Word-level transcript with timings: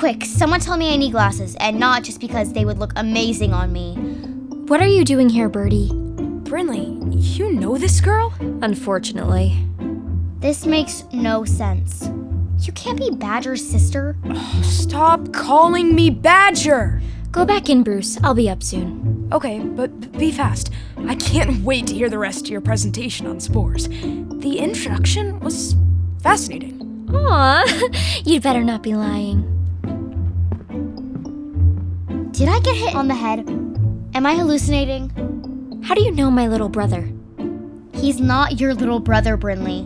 Quick, 0.00 0.24
someone 0.24 0.60
tell 0.60 0.78
me 0.78 0.94
I 0.94 0.96
need 0.96 1.12
glasses, 1.12 1.54
and 1.56 1.78
not 1.78 2.04
just 2.04 2.20
because 2.20 2.54
they 2.54 2.64
would 2.64 2.78
look 2.78 2.94
amazing 2.96 3.52
on 3.52 3.70
me. 3.70 3.96
What 4.66 4.80
are 4.80 4.86
you 4.86 5.04
doing 5.04 5.28
here, 5.28 5.50
Birdie? 5.50 5.90
Brinley, 5.90 6.96
you 7.10 7.52
know 7.52 7.76
this 7.76 8.00
girl? 8.00 8.32
Unfortunately. 8.62 9.62
This 10.38 10.64
makes 10.64 11.04
no 11.12 11.44
sense. 11.44 12.08
You 12.60 12.72
can't 12.72 12.98
be 12.98 13.10
Badger's 13.10 13.62
sister. 13.62 14.16
Oh, 14.24 14.62
Stop 14.64 15.34
calling 15.34 15.94
me 15.94 16.08
Badger! 16.08 17.02
Go 17.30 17.44
back 17.44 17.68
in, 17.68 17.82
Bruce. 17.82 18.16
I'll 18.24 18.32
be 18.32 18.48
up 18.48 18.62
soon. 18.62 19.28
Okay, 19.32 19.58
but 19.58 20.12
be 20.12 20.32
fast. 20.32 20.70
I 20.96 21.14
can't 21.14 21.62
wait 21.62 21.86
to 21.88 21.94
hear 21.94 22.08
the 22.08 22.16
rest 22.16 22.46
of 22.46 22.50
your 22.50 22.62
presentation 22.62 23.26
on 23.26 23.38
spores. 23.38 23.86
The 23.86 24.60
introduction 24.60 25.40
was 25.40 25.76
fascinating. 26.22 27.06
Aw, 27.12 27.90
you'd 28.24 28.42
better 28.42 28.64
not 28.64 28.82
be 28.82 28.94
lying. 28.94 29.59
Did 32.40 32.48
I 32.48 32.58
get 32.60 32.74
hit 32.74 32.94
on 32.94 33.06
the 33.06 33.14
head? 33.14 33.40
Am 34.14 34.24
I 34.24 34.34
hallucinating? 34.34 35.82
How 35.84 35.94
do 35.94 36.00
you 36.02 36.10
know 36.10 36.30
my 36.30 36.48
little 36.48 36.70
brother? 36.70 37.06
He's 37.92 38.18
not 38.18 38.58
your 38.58 38.72
little 38.72 38.98
brother, 38.98 39.36
Brinley. 39.36 39.84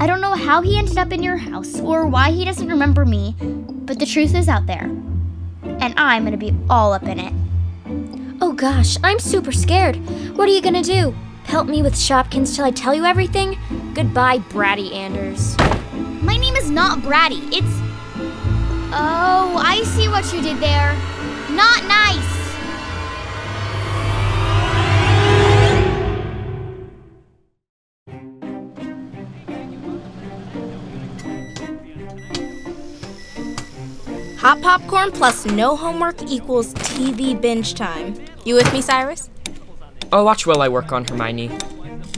I 0.00 0.06
don't 0.06 0.22
know 0.22 0.32
how 0.32 0.62
he 0.62 0.78
ended 0.78 0.96
up 0.96 1.12
in 1.12 1.22
your 1.22 1.36
house 1.36 1.78
or 1.80 2.06
why 2.06 2.30
he 2.30 2.46
doesn't 2.46 2.66
remember 2.66 3.04
me, 3.04 3.36
but 3.42 3.98
the 3.98 4.06
truth 4.06 4.34
is 4.34 4.48
out 4.48 4.64
there. 4.64 4.84
And 5.64 5.92
I'm 5.98 6.24
gonna 6.24 6.38
be 6.38 6.56
all 6.70 6.94
up 6.94 7.02
in 7.02 7.20
it. 7.20 7.34
Oh 8.40 8.54
gosh, 8.54 8.96
I'm 9.04 9.18
super 9.18 9.52
scared. 9.52 9.96
What 10.34 10.48
are 10.48 10.52
you 10.52 10.62
gonna 10.62 10.82
do? 10.82 11.14
Pelt 11.44 11.68
me 11.68 11.82
with 11.82 11.92
Shopkins 11.92 12.56
till 12.56 12.64
I 12.64 12.70
tell 12.70 12.94
you 12.94 13.04
everything? 13.04 13.58
Goodbye, 13.92 14.38
bratty 14.38 14.94
Anders. 14.94 15.58
My 16.22 16.38
name 16.38 16.56
is 16.56 16.70
not 16.70 17.00
Bratty. 17.00 17.46
It's. 17.52 17.82
Oh, 18.98 19.62
I 19.62 19.82
see 19.84 20.08
what 20.08 20.32
you 20.32 20.40
did 20.40 20.56
there. 20.58 20.96
Not 21.56 21.84
nice. 21.84 22.36
Hot 34.36 34.60
popcorn 34.60 35.10
plus 35.12 35.46
no 35.46 35.74
homework 35.74 36.22
equals 36.24 36.74
TV 36.74 37.40
binge 37.40 37.72
time. 37.72 38.14
You 38.44 38.54
with 38.54 38.70
me, 38.74 38.82
Cyrus? 38.82 39.30
I'll 40.12 40.26
watch 40.26 40.46
while 40.46 40.60
I 40.60 40.68
work 40.68 40.92
on 40.92 41.06
Hermione. 41.06 41.50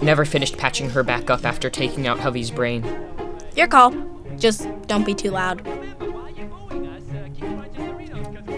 Never 0.03 0.25
finished 0.25 0.59
patching 0.59 0.91
her 0.91 1.05
back 1.05 1.31
up 1.31 1.44
after 1.47 1.70
taking 1.70 2.09
out 2.09 2.19
Hovey's 2.19 2.50
brain. 2.50 2.84
Your 3.55 3.69
call. 3.69 3.94
Just 4.36 4.69
don't 4.89 5.06
be 5.06 5.14
too 5.14 5.31
loud. 5.31 5.62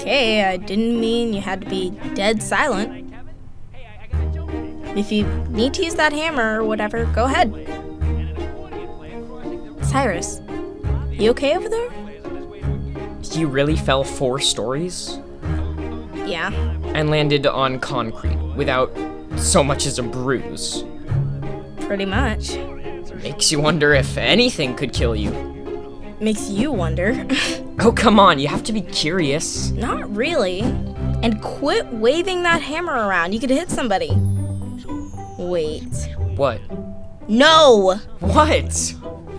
Okay, 0.01 0.45
I 0.45 0.57
didn't 0.57 0.99
mean 0.99 1.35
you 1.35 1.43
had 1.43 1.61
to 1.61 1.69
be 1.69 1.91
dead 2.15 2.43
silent. 2.43 3.13
If 4.97 5.13
you 5.13 5.27
need 5.51 5.75
to 5.75 5.85
use 5.85 5.95
that 5.97 6.13
hammer 6.13 6.63
or 6.63 6.65
whatever, 6.65 7.05
go 7.07 7.27
ahead. 7.27 7.53
Cyrus, 9.83 10.41
you 11.11 11.31
okay 11.33 11.55
over 11.55 11.69
there? 11.69 11.91
You 13.33 13.47
really 13.47 13.77
fell 13.77 14.03
four 14.03 14.41
stories 14.41 15.19
Yeah. 16.27 16.51
and 16.95 17.11
landed 17.11 17.47
on 17.47 17.79
concrete 17.79 18.39
without 18.57 18.91
so 19.37 19.63
much 19.63 19.85
as 19.85 19.99
a 19.99 20.03
bruise. 20.03 20.83
Pretty 21.81 22.07
much. 22.07 22.57
Makes 23.23 23.53
you 23.53 23.61
wonder 23.61 23.93
if 23.93 24.17
anything 24.17 24.75
could 24.75 24.95
kill 24.95 25.15
you. 25.15 25.31
Makes 26.21 26.49
you 26.51 26.73
wonder. 26.73 27.27
Oh, 27.83 27.93
come 27.93 28.21
on, 28.21 28.39
you 28.39 28.47
have 28.47 28.63
to 28.65 28.75
be 28.75 28.83
curious. 28.83 29.71
Not 29.71 30.15
really. 30.15 30.61
And 30.61 31.41
quit 31.41 31.87
waving 31.95 32.43
that 32.43 32.61
hammer 32.61 32.93
around. 32.93 33.33
You 33.33 33.41
could 33.41 33.49
hit 33.49 33.71
somebody. 33.71 34.11
Wait. 35.39 35.89
What? 36.37 36.61
No! 37.27 37.95
What? 38.19 38.95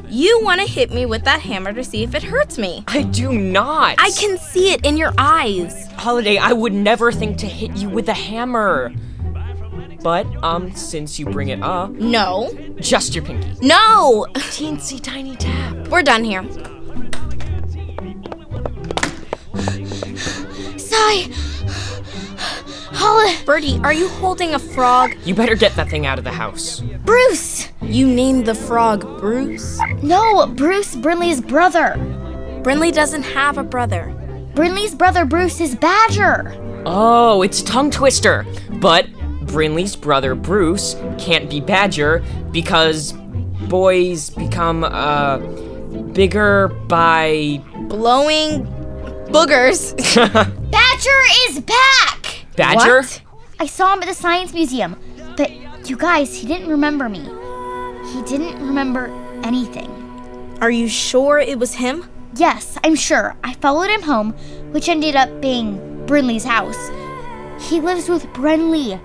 You 0.10 0.40
want 0.44 0.60
to 0.60 0.66
hit 0.66 0.92
me 0.92 1.06
with 1.06 1.24
that 1.26 1.42
hammer 1.42 1.72
to 1.72 1.84
see 1.84 2.02
if 2.02 2.16
it 2.16 2.24
hurts 2.24 2.58
me. 2.58 2.84
I 2.88 3.04
do 3.04 3.32
not. 3.32 3.98
I 4.00 4.10
can 4.10 4.40
see 4.40 4.74
it 4.74 4.84
in 4.84 4.98
your 4.98 5.14
eyes. 5.20 5.86
Holiday, 5.92 6.38
I 6.40 6.52
would 6.54 6.74
never 6.74 7.12
think 7.12 7.38
to 7.38 7.46
hit 7.46 7.78
you 7.78 7.90
with 7.90 8.10
a 8.10 8.16
hammer. 8.16 8.92
But, 10.02 10.26
um, 10.44 10.74
since 10.74 11.20
you 11.20 11.28
bring 11.28 11.50
it 11.50 11.62
up, 11.62 11.92
No. 11.92 12.50
just 12.80 13.14
your 13.14 13.24
pinky. 13.24 13.54
No! 13.62 14.26
Teensy 14.34 15.00
tiny 15.00 15.36
tap. 15.36 15.90
We're 15.90 16.02
done 16.02 16.24
here. 16.24 16.44
Sigh. 21.12 21.30
Holla. 22.94 23.36
Birdie, 23.46 23.80
are 23.84 23.94
you 23.94 24.08
holding 24.08 24.54
a 24.54 24.60
frog? 24.60 25.16
You 25.26 25.34
better 25.36 25.56
get 25.56 25.76
that 25.76 25.90
thing 25.90 26.06
out 26.06 26.18
of 26.18 26.24
the 26.24 26.32
house. 26.32 26.82
Bruce. 27.04 27.70
You 27.82 28.08
named 28.08 28.46
the 28.46 28.56
frog 28.56 29.20
Bruce. 29.20 29.80
No, 30.02 30.48
Bruce, 30.48 30.96
Brinley's 30.96 31.42
brother. 31.42 31.96
Brinley 32.64 32.94
doesn't 32.94 33.24
have 33.24 33.58
a 33.58 33.64
brother. 33.64 34.14
Brinley's 34.54 34.96
brother, 34.96 35.26
Bruce, 35.26 35.60
is 35.60 35.76
Badger. 35.76 36.56
Oh, 36.86 37.42
it's 37.42 37.62
tongue 37.62 37.92
twister. 37.92 38.46
But 38.80 39.08
Brinley's 39.46 39.96
brother 39.96 40.36
Bruce 40.36 40.96
can't 41.18 41.50
be 41.50 41.60
Badger 41.60 42.24
because 42.52 43.14
boys 43.68 44.30
become 44.30 44.84
uh 44.84 45.38
bigger 46.14 46.70
by 46.88 47.62
Blowing 47.88 48.66
boogers. 49.32 49.96
Badger 51.02 51.50
is 51.50 51.60
back. 51.62 52.46
Badger? 52.56 52.98
What? 52.98 53.22
I 53.60 53.66
saw 53.66 53.96
him 53.96 54.04
at 54.04 54.08
the 54.08 54.14
Science 54.14 54.54
Museum, 54.54 54.96
but 55.36 55.50
you 55.90 55.98
guys, 55.98 56.36
he 56.36 56.46
didn't 56.46 56.70
remember 56.70 57.10
me. 57.10 57.24
He 58.14 58.22
didn't 58.22 58.64
remember 58.64 59.08
anything. 59.44 59.90
Are 60.62 60.70
you 60.70 60.88
sure 60.88 61.40
it 61.40 61.58
was 61.58 61.74
him? 61.74 62.08
Yes, 62.36 62.78
I'm 62.84 62.94
sure. 62.94 63.36
I 63.44 63.56
followed 63.56 63.90
him 63.90 64.04
home, 64.04 64.34
which 64.74 64.90
ended 64.90 65.16
up 65.16 65.42
being 65.42 65.80
Brinley's 66.06 66.44
house. 66.44 66.92
He 67.68 67.82
lives 67.82 68.08
with 68.08 68.28
Brinley. 68.28 69.02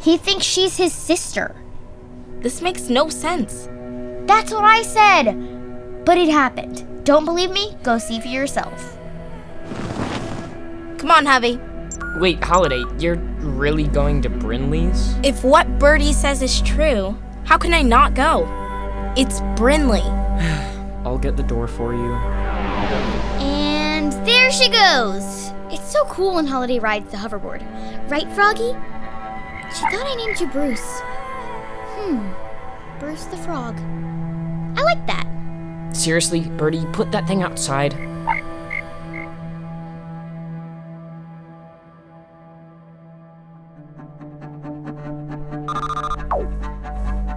He 0.00 0.16
thinks 0.16 0.44
she's 0.44 0.76
his 0.76 0.92
sister. 0.92 1.56
This 2.38 2.62
makes 2.62 2.88
no 2.88 3.08
sense. 3.08 3.68
That's 4.28 4.52
what 4.52 4.62
I 4.62 4.82
said. 4.82 6.04
But 6.04 6.16
it 6.16 6.28
happened. 6.28 7.04
Don't 7.04 7.24
believe 7.24 7.50
me? 7.50 7.76
Go 7.82 7.98
see 7.98 8.20
for 8.20 8.28
yourself. 8.28 8.93
Come 11.04 11.10
on, 11.10 11.26
Heavy. 11.26 11.60
Wait, 12.16 12.42
Holiday, 12.42 12.82
you're 12.98 13.16
really 13.38 13.88
going 13.88 14.22
to 14.22 14.30
Brinley's? 14.30 15.14
If 15.22 15.44
what 15.44 15.78
Birdie 15.78 16.14
says 16.14 16.40
is 16.40 16.62
true, 16.62 17.14
how 17.44 17.58
can 17.58 17.74
I 17.74 17.82
not 17.82 18.14
go? 18.14 18.46
It's 19.14 19.42
Brinley. 19.60 20.00
I'll 21.04 21.18
get 21.18 21.36
the 21.36 21.42
door 21.42 21.68
for 21.68 21.92
you. 21.92 22.14
And 23.44 24.14
there 24.26 24.50
she 24.50 24.70
goes. 24.70 25.50
It's 25.70 25.92
so 25.92 26.06
cool 26.06 26.36
when 26.36 26.46
Holiday 26.46 26.78
rides 26.78 27.10
the 27.10 27.18
hoverboard. 27.18 27.60
Right, 28.10 28.26
Froggy? 28.32 28.72
She 29.74 29.82
thought 29.90 30.06
I 30.06 30.14
named 30.16 30.40
you 30.40 30.46
Bruce. 30.46 31.02
Hmm. 31.98 32.98
Bruce 32.98 33.26
the 33.26 33.36
Frog. 33.36 33.76
I 34.78 34.82
like 34.82 35.06
that. 35.06 35.26
Seriously, 35.92 36.40
Birdie, 36.40 36.86
put 36.94 37.12
that 37.12 37.26
thing 37.26 37.42
outside. 37.42 37.94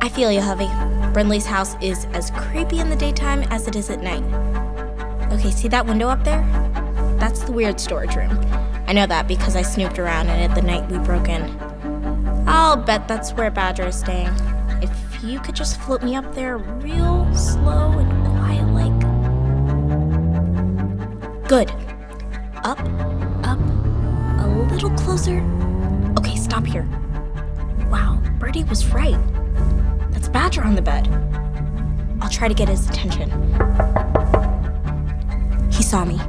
I 0.07 0.09
feel 0.09 0.31
you, 0.31 0.39
Hovey. 0.39 0.69
Brinley's 1.11 1.45
house 1.45 1.75
is 1.81 2.05
as 2.13 2.31
creepy 2.31 2.79
in 2.79 2.89
the 2.89 2.95
daytime 2.95 3.43
as 3.51 3.67
it 3.67 3.75
is 3.75 3.89
at 3.89 4.01
night. 4.01 4.23
Okay, 5.33 5.51
see 5.51 5.67
that 5.67 5.85
window 5.85 6.07
up 6.07 6.23
there? 6.23 6.39
That's 7.19 7.41
the 7.41 7.51
weird 7.51 7.77
storage 7.77 8.15
room. 8.15 8.31
I 8.87 8.93
know 8.93 9.05
that 9.05 9.27
because 9.27 9.57
I 9.57 9.63
snooped 9.63 9.99
around 9.99 10.29
in 10.29 10.39
it 10.49 10.55
the 10.55 10.61
night 10.61 10.89
we 10.89 10.97
broke 10.99 11.27
in. 11.27 11.43
I'll 12.47 12.77
bet 12.77 13.09
that's 13.09 13.33
where 13.33 13.51
Badger 13.51 13.87
is 13.87 13.99
staying. 13.99 14.29
If 14.81 14.89
you 15.21 15.41
could 15.41 15.57
just 15.57 15.77
float 15.81 16.01
me 16.01 16.15
up 16.15 16.33
there 16.33 16.57
real 16.57 17.29
slow 17.35 17.91
and 17.99 18.09
quiet 18.37 18.65
like. 18.69 18.99
Good. 21.49 21.69
Up, 22.63 22.79
up, 23.43 23.59
a 24.39 24.47
little 24.71 24.91
closer. 24.91 25.41
Okay, 26.17 26.37
stop 26.37 26.65
here. 26.65 26.87
Wow, 27.91 28.21
Birdie 28.39 28.63
was 28.63 28.87
right. 28.87 29.19
Badger 30.37 30.63
on 30.63 30.75
the 30.75 30.83
bed. 30.83 31.07
I'll 32.21 32.29
try 32.29 32.47
to 32.47 32.53
get 32.53 32.69
his 32.69 32.87
attention. 32.87 33.27
He 35.71 35.81
saw 35.81 36.05
me. 36.05 36.19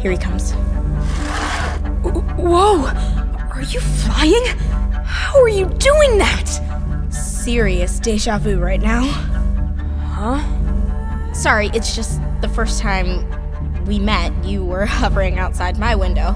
Here 0.00 0.10
he 0.10 0.16
comes. 0.16 0.54
Whoa! 2.36 2.86
Are 2.86 3.62
you 3.62 3.78
flying? 3.78 4.44
How 5.04 5.40
are 5.40 5.48
you 5.48 5.66
doing 5.66 6.18
that? 6.18 6.48
Serious 7.10 8.00
deja 8.00 8.38
vu 8.38 8.58
right 8.58 8.82
now. 8.82 9.04
Huh? 10.02 11.32
Sorry, 11.32 11.70
it's 11.72 11.94
just 11.94 12.20
the 12.40 12.48
first 12.48 12.80
time 12.80 13.24
we 13.86 14.00
met, 14.00 14.32
you 14.44 14.64
were 14.64 14.84
hovering 15.00 15.38
outside 15.38 15.78
my 15.78 15.94
window. 15.94 16.34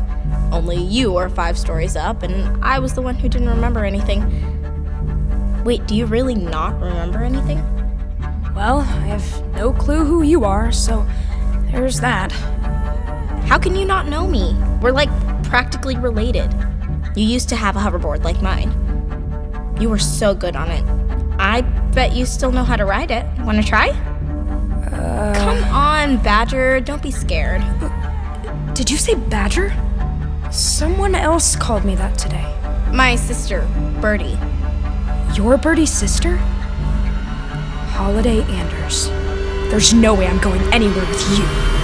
Only 0.53 0.77
you 0.77 1.15
were 1.15 1.29
five 1.29 1.59
stories 1.59 1.97
up, 1.97 2.23
and 2.23 2.65
I 2.65 2.79
was 2.79 2.95
the 2.95 3.03
one 3.03 3.17
who 3.17 3.29
didn't 3.29 3.49
remember 3.49 3.85
anything. 3.85 4.52
Wait, 5.65 5.87
do 5.87 5.95
you 5.95 6.07
really 6.07 6.35
not 6.35 6.75
remember 6.81 7.23
anything? 7.23 7.59
Well, 8.55 8.81
I 8.81 9.07
have 9.07 9.47
no 9.55 9.73
clue 9.73 10.05
who 10.05 10.23
you 10.23 10.45
are, 10.45 10.73
so 10.73 11.07
there's 11.71 12.01
that. 12.01 12.33
How 13.47 13.59
can 13.59 13.77
you 13.77 13.85
not 13.85 14.09
know 14.09 14.27
me? 14.27 14.57
We're 14.81 14.93
like 14.93 15.09
practically 15.45 15.97
related. 15.97 16.53
You 17.15 17.25
used 17.25 17.49
to 17.51 17.57
have 17.57 17.77
a 17.77 17.79
hoverboard 17.79 18.25
like 18.25 18.43
mine. 18.43 18.73
You 19.81 19.89
were 19.89 19.99
so 19.99 20.35
good 20.35 20.57
on 20.57 20.71
it. 20.71 20.85
I 21.39 21.61
bet 21.95 22.13
you 22.13 22.27
still 22.27 22.51
know 22.51 22.65
how 22.65 22.77
to 22.77 22.85
ride 22.85 23.11
it. 23.11 23.25
Wanna 23.41 23.63
try? 23.63 23.91
Uh... 23.91 25.35
Come 25.35 25.65
on, 25.73 26.23
Badger. 26.23 26.81
Don't 26.81 27.03
be 27.03 27.11
scared. 27.11 27.63
Did 28.75 28.91
you 28.91 28.97
say 28.97 29.15
Badger? 29.15 29.73
Someone 30.51 31.15
else 31.15 31.55
called 31.57 31.85
me 31.85 31.95
that 31.95 32.19
today. 32.19 32.47
My 32.93 33.17
sister, 33.17 33.69
Birdie. 34.01 34.39
Your 35.35 35.57
birdie's 35.57 35.91
sister? 35.91 36.37
Holiday 37.97 38.43
Anders. 38.43 39.09
There's 39.71 39.95
no 39.95 40.13
way 40.13 40.27
I'm 40.27 40.39
going 40.39 40.61
anywhere 40.75 41.07
with 41.07 41.39
you. 41.39 41.82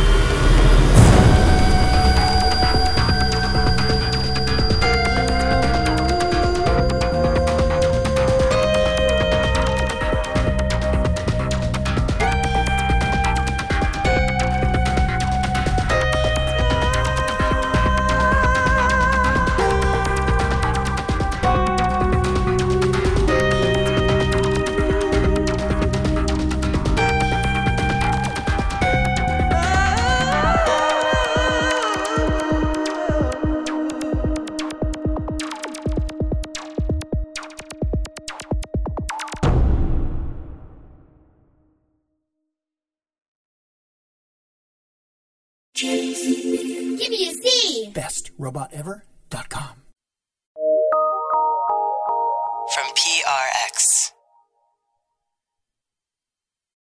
Give 45.80 47.10
me 47.10 47.28
a 47.28 47.32
C. 47.34 47.92
BestRobotEver.com. 47.94 49.77